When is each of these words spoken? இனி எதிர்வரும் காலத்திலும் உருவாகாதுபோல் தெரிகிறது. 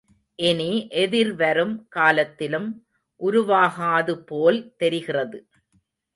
இனி 0.39 0.69
எதிர்வரும் 1.01 1.87
காலத்திலும் 1.89 2.67
உருவாகாதுபோல் 3.21 4.61
தெரிகிறது. 4.77 5.39